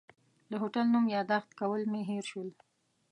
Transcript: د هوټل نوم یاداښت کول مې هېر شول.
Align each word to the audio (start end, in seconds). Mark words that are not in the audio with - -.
د 0.49 0.53
هوټل 0.61 0.85
نوم 0.93 1.05
یاداښت 1.15 1.49
کول 1.59 1.81
مې 1.91 2.01
هېر 2.09 2.23
شول. 2.31 2.49